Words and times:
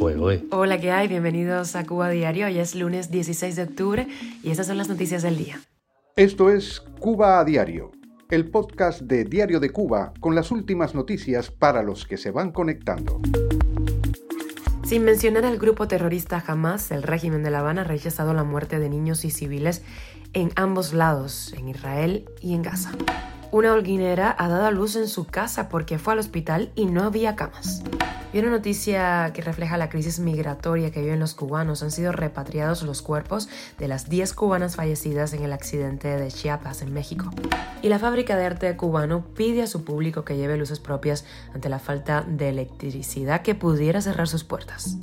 Hola, 0.00 0.78
¿qué 0.78 0.92
hay? 0.92 1.08
Bienvenidos 1.08 1.74
a 1.74 1.84
Cuba 1.84 2.08
Diario. 2.08 2.46
Hoy 2.46 2.58
es 2.58 2.76
lunes 2.76 3.10
16 3.10 3.56
de 3.56 3.62
octubre 3.64 4.06
y 4.44 4.50
estas 4.50 4.68
son 4.68 4.78
las 4.78 4.88
noticias 4.88 5.22
del 5.22 5.36
día. 5.36 5.60
Esto 6.14 6.50
es 6.50 6.80
Cuba 7.00 7.40
a 7.40 7.44
Diario, 7.44 7.90
el 8.30 8.48
podcast 8.48 9.00
de 9.00 9.24
Diario 9.24 9.58
de 9.58 9.70
Cuba 9.70 10.12
con 10.20 10.36
las 10.36 10.52
últimas 10.52 10.94
noticias 10.94 11.50
para 11.50 11.82
los 11.82 12.06
que 12.06 12.16
se 12.16 12.30
van 12.30 12.52
conectando. 12.52 13.20
Sin 14.84 15.04
mencionar 15.04 15.44
al 15.44 15.58
grupo 15.58 15.88
terrorista 15.88 16.42
Hamas, 16.46 16.92
el 16.92 17.02
régimen 17.02 17.42
de 17.42 17.50
La 17.50 17.58
Habana 17.58 17.80
ha 17.80 17.84
rechazado 17.84 18.34
la 18.34 18.44
muerte 18.44 18.78
de 18.78 18.88
niños 18.88 19.24
y 19.24 19.30
civiles 19.30 19.82
en 20.32 20.52
ambos 20.54 20.92
lados, 20.92 21.52
en 21.58 21.68
Israel 21.68 22.24
y 22.40 22.54
en 22.54 22.62
Gaza. 22.62 22.92
Una 23.50 23.72
holguinera 23.72 24.34
ha 24.38 24.46
dado 24.48 24.66
a 24.66 24.70
luz 24.70 24.94
en 24.94 25.08
su 25.08 25.24
casa 25.24 25.70
porque 25.70 25.98
fue 25.98 26.12
al 26.12 26.18
hospital 26.18 26.70
y 26.74 26.84
no 26.84 27.04
había 27.04 27.34
camas. 27.34 27.82
Y 28.30 28.40
una 28.40 28.50
noticia 28.50 29.30
que 29.32 29.40
refleja 29.40 29.78
la 29.78 29.88
crisis 29.88 30.18
migratoria 30.18 30.90
que 30.90 31.00
viven 31.00 31.18
los 31.18 31.32
cubanos. 31.32 31.82
Han 31.82 31.90
sido 31.90 32.12
repatriados 32.12 32.82
los 32.82 33.00
cuerpos 33.00 33.48
de 33.78 33.88
las 33.88 34.10
10 34.10 34.34
cubanas 34.34 34.76
fallecidas 34.76 35.32
en 35.32 35.44
el 35.44 35.54
accidente 35.54 36.08
de 36.08 36.28
Chiapas, 36.28 36.82
en 36.82 36.92
México. 36.92 37.30
Y 37.80 37.88
la 37.88 37.98
fábrica 37.98 38.36
de 38.36 38.44
arte 38.44 38.76
cubano 38.76 39.24
pide 39.34 39.62
a 39.62 39.66
su 39.66 39.82
público 39.82 40.26
que 40.26 40.36
lleve 40.36 40.58
luces 40.58 40.78
propias 40.78 41.24
ante 41.54 41.70
la 41.70 41.78
falta 41.78 42.26
de 42.28 42.50
electricidad 42.50 43.40
que 43.40 43.54
pudiera 43.54 44.02
cerrar 44.02 44.28
sus 44.28 44.44
puertas. 44.44 44.98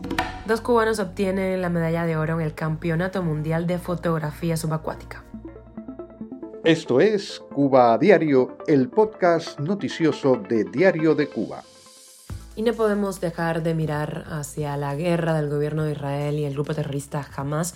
Dos 0.45 0.61
cubanos 0.61 0.99
obtienen 0.99 1.63
la 1.63 1.69
medalla 1.69 2.05
de 2.05 2.15
oro 2.15 2.39
en 2.39 2.45
el 2.45 2.53
Campeonato 2.53 3.23
Mundial 3.23 3.65
de 3.65 3.79
Fotografía 3.79 4.55
Subacuática. 4.55 5.23
Esto 6.65 6.99
es 6.99 7.43
Cuba 7.53 7.93
a 7.93 7.97
Diario, 7.99 8.57
el 8.65 8.89
podcast 8.89 9.59
noticioso 9.59 10.35
de 10.49 10.63
Diario 10.63 11.13
de 11.13 11.27
Cuba. 11.27 11.61
Y 12.55 12.63
no 12.63 12.73
podemos 12.73 13.21
dejar 13.21 13.61
de 13.61 13.75
mirar 13.75 14.25
hacia 14.29 14.75
la 14.75 14.95
guerra 14.95 15.35
del 15.35 15.47
gobierno 15.47 15.83
de 15.83 15.91
Israel 15.91 16.39
y 16.39 16.45
el 16.45 16.53
grupo 16.53 16.73
terrorista 16.73 17.23
Hamas, 17.35 17.75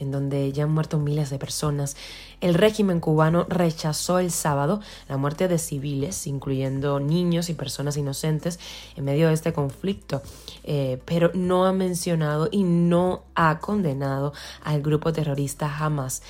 en 0.00 0.10
donde 0.10 0.50
ya 0.52 0.64
han 0.64 0.72
muerto 0.72 0.98
miles 0.98 1.30
de 1.30 1.38
personas. 1.38 1.96
El 2.40 2.54
régimen 2.54 3.00
cubano 3.00 3.46
rechazó 3.48 4.18
el 4.18 4.30
sábado 4.30 4.80
la 5.08 5.18
muerte 5.18 5.46
de 5.46 5.58
civiles, 5.58 6.26
incluyendo 6.26 6.98
niños 6.98 7.50
y 7.50 7.54
personas 7.54 7.96
inocentes, 7.96 8.58
en 8.96 9.04
medio 9.04 9.28
de 9.28 9.34
este 9.34 9.52
conflicto, 9.52 10.22
eh, 10.64 11.00
pero 11.04 11.30
no 11.34 11.66
ha 11.66 11.72
mencionado 11.72 12.48
y 12.50 12.64
no 12.64 13.22
ha 13.34 13.58
condenado 13.58 14.32
al 14.64 14.82
grupo 14.82 15.12
terrorista 15.12 15.70
Hamas. 15.78 16.22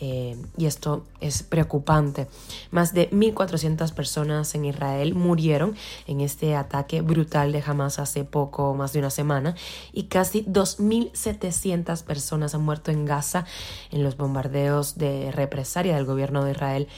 Eh, 0.00 0.36
y 0.58 0.66
esto 0.66 1.06
es 1.20 1.44
preocupante. 1.44 2.26
Más 2.72 2.92
de 2.92 3.08
1.400 3.10 3.92
personas 3.94 4.54
en 4.54 4.64
Israel 4.64 5.14
murieron 5.14 5.76
en 6.06 6.20
este 6.20 6.56
ataque 6.56 7.00
brutal 7.00 7.52
de 7.52 7.62
Hamas 7.64 7.98
hace 7.98 8.24
poco, 8.24 8.74
más 8.74 8.92
de 8.92 8.98
una 8.98 9.10
semana, 9.10 9.54
y 9.92 10.04
casi 10.04 10.44
2.700 10.44 12.02
personas 12.02 12.54
han 12.54 12.62
muerto 12.62 12.90
en 12.90 13.04
Gaza 13.04 13.13
en 13.90 14.02
los 14.02 14.16
bombardeos 14.16 14.96
de 14.98 15.30
represalia 15.30 15.94
del 15.94 16.04
gobierno 16.04 16.44
de 16.44 16.52
Israel 16.52 16.88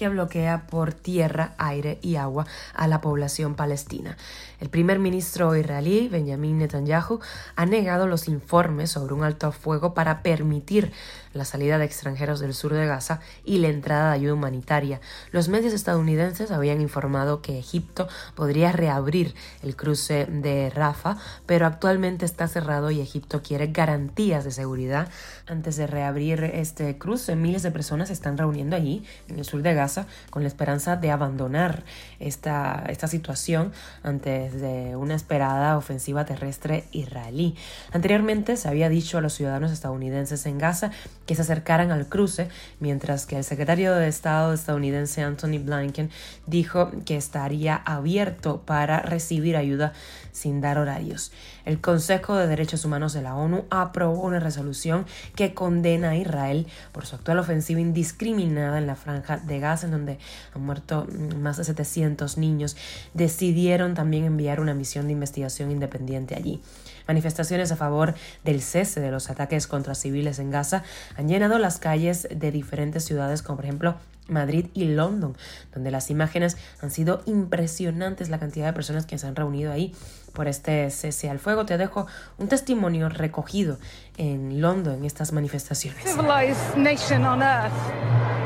que 0.00 0.08
bloquea 0.08 0.66
por 0.66 0.94
tierra, 0.94 1.52
aire 1.58 1.98
y 2.00 2.16
agua 2.16 2.46
a 2.72 2.88
la 2.88 3.02
población 3.02 3.54
palestina. 3.54 4.16
El 4.58 4.70
primer 4.70 4.98
ministro 4.98 5.54
israelí, 5.54 6.08
Benjamin 6.08 6.56
Netanyahu, 6.56 7.20
ha 7.54 7.66
negado 7.66 8.06
los 8.06 8.26
informes 8.26 8.90
sobre 8.90 9.12
un 9.12 9.24
alto 9.24 9.52
fuego 9.52 9.92
para 9.92 10.22
permitir 10.22 10.90
la 11.32 11.44
salida 11.44 11.78
de 11.78 11.84
extranjeros 11.84 12.40
del 12.40 12.54
sur 12.54 12.72
de 12.72 12.86
Gaza 12.86 13.20
y 13.44 13.58
la 13.58 13.68
entrada 13.68 14.08
de 14.08 14.16
ayuda 14.16 14.34
humanitaria. 14.34 15.00
Los 15.32 15.48
medios 15.48 15.72
estadounidenses 15.72 16.50
habían 16.50 16.80
informado 16.80 17.40
que 17.40 17.58
Egipto 17.58 18.08
podría 18.34 18.72
reabrir 18.72 19.34
el 19.62 19.76
cruce 19.76 20.26
de 20.26 20.70
Rafa, 20.70 21.18
pero 21.46 21.66
actualmente 21.66 22.24
está 22.24 22.48
cerrado 22.48 22.90
y 22.90 23.00
Egipto 23.00 23.42
quiere 23.42 23.68
garantías 23.68 24.44
de 24.44 24.50
seguridad 24.50 25.08
antes 25.46 25.76
de 25.76 25.86
reabrir 25.86 26.42
este 26.44 26.98
cruce. 26.98 27.36
Miles 27.36 27.62
de 27.62 27.70
personas 27.70 28.08
se 28.08 28.14
están 28.14 28.36
reuniendo 28.36 28.76
allí, 28.76 29.04
en 29.28 29.38
el 29.38 29.44
sur 29.44 29.62
de 29.62 29.74
Gaza, 29.74 29.89
con 30.30 30.42
la 30.42 30.48
esperanza 30.48 30.96
de 30.96 31.10
abandonar 31.10 31.82
esta, 32.18 32.84
esta 32.88 33.08
situación 33.08 33.72
antes 34.02 34.60
de 34.60 34.96
una 34.96 35.14
esperada 35.14 35.76
ofensiva 35.76 36.24
terrestre 36.24 36.84
israelí. 36.92 37.56
Anteriormente 37.92 38.56
se 38.56 38.68
había 38.68 38.88
dicho 38.88 39.18
a 39.18 39.20
los 39.20 39.34
ciudadanos 39.34 39.72
estadounidenses 39.72 40.46
en 40.46 40.58
Gaza 40.58 40.90
que 41.26 41.34
se 41.34 41.42
acercaran 41.42 41.90
al 41.90 42.08
cruce, 42.08 42.48
mientras 42.78 43.26
que 43.26 43.36
el 43.36 43.44
secretario 43.44 43.94
de 43.94 44.08
Estado 44.08 44.52
estadounidense 44.52 45.22
Anthony 45.22 45.58
Blinken 45.62 46.10
dijo 46.46 46.90
que 47.04 47.16
estaría 47.16 47.76
abierto 47.76 48.62
para 48.62 49.00
recibir 49.00 49.56
ayuda 49.56 49.92
sin 50.32 50.60
dar 50.60 50.78
horarios. 50.78 51.32
El 51.64 51.80
Consejo 51.80 52.36
de 52.36 52.46
Derechos 52.46 52.84
Humanos 52.84 53.12
de 53.12 53.22
la 53.22 53.34
ONU 53.34 53.64
aprobó 53.70 54.22
una 54.22 54.40
resolución 54.40 55.06
que 55.34 55.54
condena 55.54 56.10
a 56.10 56.16
Israel 56.16 56.66
por 56.92 57.06
su 57.06 57.16
actual 57.16 57.38
ofensiva 57.38 57.80
indiscriminada 57.80 58.78
en 58.78 58.86
la 58.86 58.96
franja 58.96 59.36
de 59.36 59.60
Gaza, 59.60 59.79
en 59.84 59.90
donde 59.90 60.18
han 60.54 60.62
muerto 60.62 61.06
más 61.38 61.56
de 61.56 61.64
700 61.64 62.38
niños. 62.38 62.76
Decidieron 63.14 63.94
también 63.94 64.24
enviar 64.24 64.60
una 64.60 64.74
misión 64.74 65.06
de 65.06 65.12
investigación 65.12 65.70
independiente 65.70 66.34
allí. 66.34 66.60
Manifestaciones 67.06 67.72
a 67.72 67.76
favor 67.76 68.14
del 68.44 68.62
cese 68.62 69.00
de 69.00 69.10
los 69.10 69.30
ataques 69.30 69.66
contra 69.66 69.94
civiles 69.94 70.38
en 70.38 70.50
Gaza 70.50 70.84
han 71.16 71.28
llenado 71.28 71.58
las 71.58 71.78
calles 71.78 72.28
de 72.30 72.52
diferentes 72.52 73.04
ciudades, 73.04 73.42
como 73.42 73.56
por 73.56 73.64
ejemplo 73.64 73.96
Madrid 74.28 74.66
y 74.74 74.84
London, 74.84 75.36
donde 75.74 75.90
las 75.90 76.10
imágenes 76.10 76.56
han 76.80 76.90
sido 76.90 77.22
impresionantes, 77.26 78.28
la 78.28 78.38
cantidad 78.38 78.66
de 78.66 78.72
personas 78.72 79.06
que 79.06 79.18
se 79.18 79.26
han 79.26 79.36
reunido 79.36 79.72
ahí 79.72 79.92
por 80.32 80.46
este 80.48 80.88
cese 80.90 81.28
al 81.28 81.38
fuego. 81.38 81.66
Te 81.66 81.76
dejo 81.76 82.06
un 82.38 82.48
testimonio 82.48 83.08
recogido 83.08 83.78
en 84.16 84.60
London 84.60 84.94
en 84.94 85.04
estas 85.04 85.32
manifestaciones. 85.32 86.16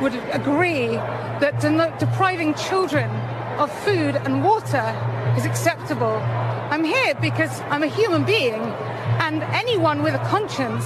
Would 0.04 0.20
agree 0.34 0.88
that 1.40 1.60
depriving 1.98 2.52
children 2.52 3.08
of 3.58 3.72
food 3.84 4.16
and 4.16 4.44
water 4.44 4.84
is 5.34 5.46
acceptable. 5.46 6.20
I'm 6.68 6.84
here 6.84 7.14
because 7.22 7.62
I'm 7.70 7.82
a 7.82 7.86
human 7.86 8.22
being 8.22 8.60
and 9.24 9.42
anyone 9.44 10.02
with 10.02 10.12
a 10.12 10.22
conscience 10.26 10.84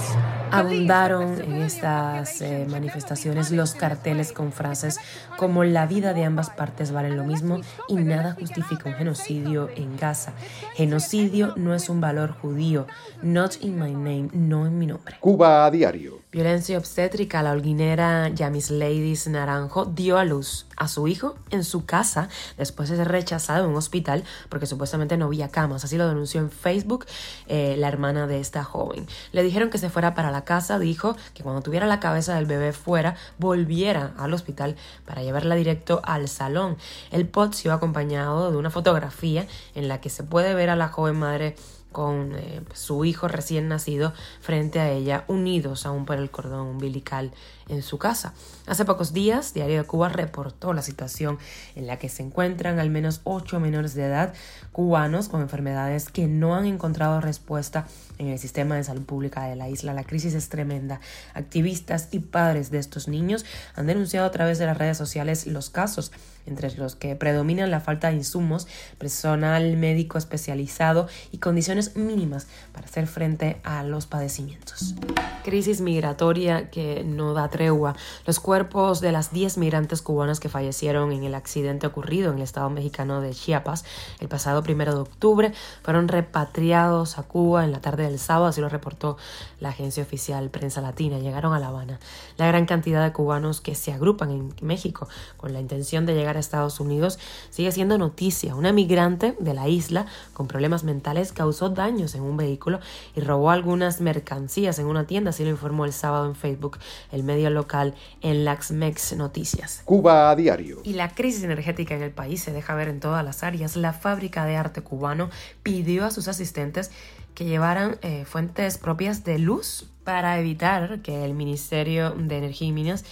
Abundaron 0.51 1.41
en 1.41 1.61
estas 1.61 2.41
eh, 2.41 2.65
manifestaciones 2.69 3.51
los 3.51 3.73
carteles 3.73 4.31
con 4.31 4.51
frases 4.51 4.99
como 5.37 5.63
la 5.63 5.87
vida 5.87 6.13
de 6.13 6.25
ambas 6.25 6.49
partes 6.49 6.91
vale 6.91 7.11
lo 7.11 7.23
mismo 7.23 7.61
y 7.87 7.95
nada 7.95 8.35
justifica 8.37 8.89
un 8.89 8.95
genocidio 8.95 9.69
en 9.75 9.97
Gaza. 9.97 10.33
Genocidio 10.75 11.53
no 11.55 11.73
es 11.73 11.89
un 11.89 12.01
valor 12.01 12.31
judío. 12.31 12.87
Not 13.21 13.57
in 13.61 13.79
my 13.79 13.93
name, 13.93 14.29
no 14.33 14.65
en 14.65 14.77
mi 14.77 14.85
nombre. 14.85 15.15
Cuba 15.19 15.65
a 15.65 15.71
diario. 15.71 16.19
Violencia 16.31 16.77
obstétrica. 16.77 17.41
La 17.41 17.51
holguinera 17.51 18.29
Yamis 18.29 18.69
Ladies 18.69 19.27
Naranjo 19.27 19.85
dio 19.85 20.17
a 20.17 20.25
luz 20.25 20.67
a 20.75 20.87
su 20.87 21.07
hijo 21.07 21.35
en 21.51 21.63
su 21.63 21.85
casa 21.85 22.29
después 22.57 22.89
de 22.89 22.97
ser 22.97 23.07
rechazado 23.07 23.65
en 23.65 23.71
un 23.71 23.77
hospital 23.77 24.23
porque 24.49 24.65
supuestamente 24.65 25.17
no 25.17 25.25
había 25.25 25.49
camas. 25.49 25.83
Así 25.83 25.97
lo 25.97 26.07
denunció 26.07 26.39
en 26.41 26.51
Facebook 26.51 27.05
eh, 27.47 27.75
la 27.77 27.87
hermana 27.87 28.27
de 28.27 28.39
esta 28.39 28.63
joven. 28.63 29.07
Le 29.31 29.43
dijeron 29.43 29.69
que 29.69 29.77
se 29.77 29.89
fuera 29.89 30.13
para 30.13 30.31
la 30.31 30.38
casa, 30.43 30.79
dijo 30.79 31.15
que 31.33 31.43
cuando 31.43 31.61
tuviera 31.61 31.87
la 31.87 31.99
cabeza 31.99 32.35
del 32.35 32.45
bebé 32.45 32.73
fuera, 32.73 33.15
volviera 33.37 34.13
al 34.17 34.33
hospital 34.33 34.75
para 35.05 35.21
llevarla 35.21 35.55
directo 35.55 36.01
al 36.03 36.27
salón. 36.27 36.77
El 37.11 37.27
post 37.27 37.65
iba 37.65 37.73
acompañado 37.73 38.51
de 38.51 38.57
una 38.57 38.69
fotografía 38.69 39.47
en 39.75 39.87
la 39.87 40.01
que 40.01 40.09
se 40.09 40.23
puede 40.23 40.53
ver 40.53 40.69
a 40.69 40.75
la 40.75 40.89
joven 40.89 41.17
madre 41.17 41.55
con 41.91 42.35
eh, 42.35 42.61
su 42.73 43.03
hijo 43.05 43.27
recién 43.27 43.67
nacido 43.67 44.13
frente 44.41 44.79
a 44.79 44.91
ella, 44.91 45.23
unidos 45.27 45.85
aún 45.85 46.05
por 46.05 46.17
el 46.17 46.29
cordón 46.29 46.67
umbilical 46.67 47.31
en 47.69 47.81
su 47.81 47.97
casa. 47.97 48.33
Hace 48.67 48.85
pocos 48.85 49.13
días, 49.13 49.53
Diario 49.53 49.77
de 49.77 49.83
Cuba 49.83 50.09
reportó 50.09 50.73
la 50.73 50.81
situación 50.81 51.39
en 51.75 51.87
la 51.87 51.97
que 51.97 52.09
se 52.09 52.23
encuentran 52.23 52.79
al 52.79 52.89
menos 52.89 53.21
ocho 53.23 53.59
menores 53.59 53.93
de 53.93 54.05
edad 54.05 54.33
cubanos 54.71 55.29
con 55.29 55.41
enfermedades 55.41 56.09
que 56.09 56.27
no 56.27 56.55
han 56.55 56.65
encontrado 56.65 57.21
respuesta 57.21 57.87
en 58.17 58.27
el 58.27 58.39
sistema 58.39 58.75
de 58.75 58.83
salud 58.83 59.03
pública 59.03 59.43
de 59.45 59.55
la 59.55 59.69
isla. 59.69 59.93
La 59.93 60.03
crisis 60.03 60.33
es 60.33 60.49
tremenda. 60.49 60.99
Activistas 61.33 62.09
y 62.11 62.19
padres 62.19 62.69
de 62.71 62.79
estos 62.79 63.07
niños 63.07 63.45
han 63.75 63.87
denunciado 63.87 64.27
a 64.27 64.31
través 64.31 64.59
de 64.59 64.65
las 64.65 64.77
redes 64.77 64.97
sociales 64.97 65.47
los 65.47 65.69
casos, 65.69 66.11
entre 66.45 66.75
los 66.75 66.95
que 66.95 67.15
predominan 67.15 67.71
la 67.71 67.79
falta 67.79 68.09
de 68.09 68.15
insumos, 68.15 68.67
personal 68.97 69.77
médico 69.77 70.17
especializado 70.17 71.07
y 71.31 71.37
condiciones 71.37 71.95
mínimas 71.95 72.47
para 72.73 72.87
hacer 72.87 73.07
frente 73.07 73.59
a 73.63 73.83
los 73.83 74.05
padecimientos. 74.05 74.95
Crisis 75.43 75.81
migratoria 75.81 76.69
que 76.69 77.03
no 77.03 77.33
da 77.33 77.49
tregua. 77.59 77.93
Los 78.25 78.39
cuerpos 78.39 79.01
de 79.01 79.11
las 79.11 79.33
10 79.33 79.57
migrantes 79.57 80.01
cubanas 80.01 80.39
que 80.39 80.47
fallecieron 80.47 81.11
en 81.11 81.25
el 81.25 81.35
accidente 81.35 81.87
ocurrido 81.87 82.31
en 82.31 82.37
el 82.37 82.43
estado 82.43 82.69
mexicano 82.69 83.19
de 83.19 83.31
Chiapas 83.31 83.83
el 84.21 84.29
pasado 84.29 84.63
primero 84.63 84.93
de 84.93 85.01
octubre 85.01 85.51
fueron 85.83 86.07
repatriados 86.07 87.17
a 87.17 87.23
Cuba 87.23 87.65
en 87.65 87.73
la 87.73 87.81
tarde 87.81 88.03
del 88.03 88.17
sábado, 88.17 88.45
así 88.45 88.61
lo 88.61 88.69
reportó 88.69 89.17
la 89.59 89.69
agencia 89.69 90.01
oficial 90.01 90.49
Prensa 90.49 90.79
Latina. 90.79 91.19
Llegaron 91.19 91.53
a 91.53 91.59
La 91.59 91.67
Habana. 91.67 91.99
La 92.37 92.47
gran 92.47 92.65
cantidad 92.65 93.03
de 93.03 93.11
cubanos 93.11 93.59
que 93.59 93.75
se 93.75 93.91
agrupan 93.91 94.31
en 94.31 94.53
México 94.61 95.09
con 95.35 95.51
la 95.51 95.59
intención 95.59 96.05
de 96.05 96.15
llegar 96.15 96.37
a 96.37 96.39
Estados 96.39 96.79
Unidos 96.79 97.19
sigue 97.49 97.73
siendo 97.73 97.97
noticia. 97.97 98.55
Una 98.55 98.71
migrante 98.71 99.35
de 99.37 99.53
la 99.53 99.67
isla 99.67 100.05
con 100.33 100.47
problemas 100.47 100.85
mentales 100.85 101.33
causó 101.33 101.69
daños 101.69 102.15
en 102.15 102.21
un 102.21 102.37
vehículo 102.37 102.79
y 103.17 103.19
robó 103.19 103.51
algunas 103.51 103.99
mercancías 103.99 104.79
en 104.79 104.85
una 104.85 105.05
tienda, 105.07 105.31
así 105.31 105.43
lo 105.43 105.49
informó 105.49 105.83
el 105.83 105.91
sábado 105.91 106.25
en 106.25 106.35
Facebook 106.35 106.77
el 107.11 107.23
medio 107.23 107.48
local 107.49 107.95
en 108.21 108.45
Laxmex 108.45 109.13
Noticias. 109.13 109.81
Cuba 109.85 110.29
a 110.29 110.35
diario. 110.35 110.81
Y 110.83 110.93
la 110.93 111.09
crisis 111.09 111.43
energética 111.43 111.95
en 111.95 112.03
el 112.03 112.11
país 112.11 112.41
se 112.41 112.51
deja 112.51 112.75
ver 112.75 112.87
en 112.87 112.99
todas 112.99 113.23
las 113.23 113.43
áreas. 113.43 113.75
La 113.75 113.93
fábrica 113.93 114.45
de 114.45 114.55
arte 114.57 114.81
cubano 114.81 115.29
pidió 115.63 116.05
a 116.05 116.11
sus 116.11 116.27
asistentes 116.27 116.91
que 117.35 117.45
llevaran 117.45 117.97
eh, 118.01 118.25
fuentes 118.25 118.77
propias 118.77 119.23
de 119.23 119.39
luz 119.39 119.85
para 120.03 120.39
evitar 120.39 121.01
que 121.01 121.23
el 121.23 121.33
Ministerio 121.33 122.11
de 122.11 122.37
Energía 122.37 122.67
y 122.67 122.71
Minas 122.71 123.05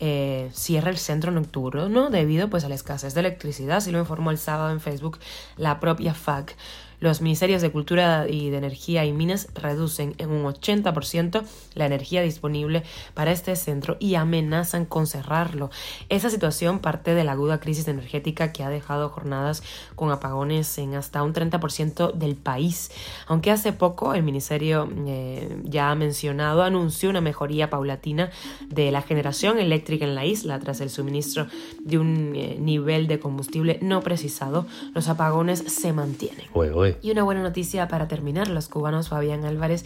eh, 0.00 0.50
cierre 0.52 0.90
el 0.90 0.98
centro 0.98 1.30
nocturno 1.30 1.88
¿no? 1.88 2.10
debido 2.10 2.50
pues, 2.50 2.64
a 2.64 2.68
la 2.68 2.74
escasez 2.74 3.14
de 3.14 3.20
electricidad, 3.20 3.76
así 3.76 3.92
lo 3.92 4.00
informó 4.00 4.30
el 4.30 4.38
sábado 4.38 4.72
en 4.72 4.80
Facebook 4.80 5.18
la 5.56 5.80
propia 5.80 6.12
FAC. 6.12 6.56
Los 7.02 7.20
ministerios 7.20 7.62
de 7.62 7.72
Cultura 7.72 8.28
y 8.28 8.50
de 8.50 8.58
Energía 8.58 9.04
y 9.04 9.12
Minas 9.12 9.48
reducen 9.54 10.14
en 10.18 10.30
un 10.30 10.44
80% 10.44 11.42
la 11.74 11.86
energía 11.86 12.22
disponible 12.22 12.84
para 13.12 13.32
este 13.32 13.56
centro 13.56 13.96
y 13.98 14.14
amenazan 14.14 14.84
con 14.84 15.08
cerrarlo. 15.08 15.70
Esa 16.08 16.30
situación 16.30 16.78
parte 16.78 17.16
de 17.16 17.24
la 17.24 17.32
aguda 17.32 17.58
crisis 17.58 17.88
energética 17.88 18.52
que 18.52 18.62
ha 18.62 18.70
dejado 18.70 19.08
jornadas 19.08 19.64
con 19.96 20.12
apagones 20.12 20.78
en 20.78 20.94
hasta 20.94 21.24
un 21.24 21.34
30% 21.34 22.12
del 22.12 22.36
país. 22.36 22.92
Aunque 23.26 23.50
hace 23.50 23.72
poco 23.72 24.14
el 24.14 24.22
ministerio 24.22 24.88
eh, 25.08 25.58
ya 25.64 25.90
ha 25.90 25.96
mencionado, 25.96 26.62
anunció 26.62 27.10
una 27.10 27.20
mejoría 27.20 27.68
paulatina 27.68 28.30
de 28.68 28.92
la 28.92 29.02
generación 29.02 29.58
eléctrica 29.58 30.04
en 30.04 30.14
la 30.14 30.24
isla 30.24 30.56
tras 30.60 30.80
el 30.80 30.88
suministro 30.88 31.48
de 31.80 31.98
un 31.98 32.32
eh, 32.36 32.58
nivel 32.60 33.08
de 33.08 33.18
combustible 33.18 33.80
no 33.82 34.02
precisado, 34.02 34.66
los 34.94 35.08
apagones 35.08 35.64
se 35.66 35.92
mantienen. 35.92 36.46
Y 37.00 37.10
una 37.10 37.22
buena 37.22 37.42
noticia 37.42 37.88
para 37.88 38.08
terminar, 38.08 38.48
los 38.48 38.68
cubanos 38.68 39.08
Fabián 39.08 39.44
Álvarez 39.44 39.84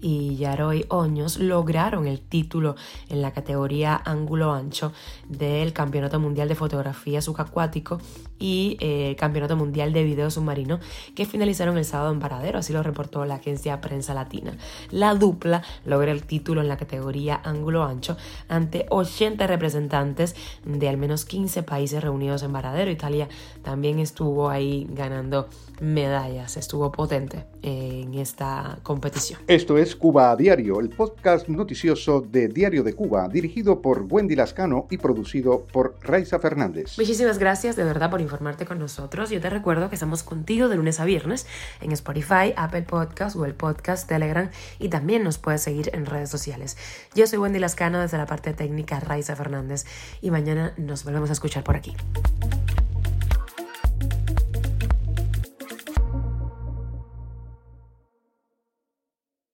y 0.00 0.36
Yaroy 0.36 0.84
Oños 0.88 1.38
lograron 1.38 2.06
el 2.06 2.20
título 2.20 2.76
en 3.08 3.22
la 3.22 3.32
categoría 3.32 4.00
ángulo 4.04 4.52
ancho 4.52 4.92
del 5.28 5.72
Campeonato 5.72 6.20
Mundial 6.20 6.48
de 6.48 6.54
Fotografía 6.54 7.20
Subacuático 7.20 7.98
y 8.38 8.76
eh, 8.80 9.16
Campeonato 9.18 9.56
Mundial 9.56 9.92
de 9.92 10.04
Video 10.04 10.30
Submarino 10.30 10.80
que 11.14 11.26
finalizaron 11.26 11.78
el 11.78 11.84
sábado 11.84 12.12
en 12.12 12.20
Paradero, 12.20 12.58
así 12.58 12.72
lo 12.72 12.82
reportó 12.82 13.24
la 13.24 13.36
agencia 13.36 13.80
Prensa 13.80 14.14
Latina. 14.14 14.56
La 14.90 15.14
dupla 15.14 15.62
logra 15.84 16.12
el 16.12 16.24
título 16.24 16.60
en 16.60 16.68
la 16.68 16.76
categoría 16.76 17.40
ángulo 17.44 17.84
ancho 17.84 18.16
ante 18.48 18.86
80 18.90 19.46
representantes 19.46 20.36
de 20.64 20.88
al 20.88 20.96
menos 20.96 21.24
15 21.24 21.62
países 21.62 22.02
reunidos 22.02 22.42
en 22.42 22.52
Paradero. 22.52 22.90
Italia 22.90 23.28
también 23.62 23.98
estuvo 23.98 24.48
ahí 24.48 24.86
ganando 24.90 25.48
medallas, 25.80 26.45
estuvo 26.56 26.92
potente 26.92 27.46
en 27.62 28.14
esta 28.14 28.78
competición. 28.82 29.40
Esto 29.48 29.78
es 29.78 29.96
Cuba 29.96 30.30
a 30.30 30.36
Diario, 30.36 30.78
el 30.78 30.90
podcast 30.90 31.48
noticioso 31.48 32.20
de 32.20 32.48
Diario 32.48 32.84
de 32.84 32.94
Cuba, 32.94 33.28
dirigido 33.28 33.82
por 33.82 34.06
Wendy 34.08 34.36
Lascano 34.36 34.86
y 34.90 34.98
producido 34.98 35.66
por 35.72 35.96
Raiza 36.00 36.38
Fernández. 36.38 36.96
Muchísimas 36.98 37.38
gracias 37.38 37.74
de 37.74 37.84
verdad 37.84 38.10
por 38.10 38.20
informarte 38.20 38.66
con 38.66 38.78
nosotros. 38.78 39.30
Yo 39.30 39.40
te 39.40 39.50
recuerdo 39.50 39.88
que 39.88 39.96
estamos 39.96 40.22
contigo 40.22 40.68
de 40.68 40.76
lunes 40.76 41.00
a 41.00 41.04
viernes 41.04 41.46
en 41.80 41.92
Spotify, 41.92 42.52
Apple 42.56 42.82
Podcast, 42.82 43.36
el 43.44 43.54
Podcast, 43.54 44.08
Telegram 44.08 44.50
y 44.78 44.88
también 44.88 45.24
nos 45.24 45.38
puedes 45.38 45.62
seguir 45.62 45.90
en 45.94 46.06
redes 46.06 46.30
sociales. 46.30 46.76
Yo 47.14 47.26
soy 47.26 47.38
Wendy 47.38 47.58
Lascano 47.58 48.00
desde 48.00 48.18
la 48.18 48.26
parte 48.26 48.52
técnica 48.52 49.00
Raiza 49.00 49.34
Fernández 49.34 49.84
y 50.20 50.30
mañana 50.30 50.74
nos 50.76 51.04
volvemos 51.04 51.30
a 51.30 51.32
escuchar 51.32 51.64
por 51.64 51.76
aquí. 51.76 51.96